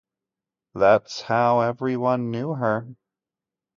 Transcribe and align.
That's 0.73 1.21
how 1.21 1.59
everyone 1.59 2.31
knew 2.31 2.53
her. 2.55 2.87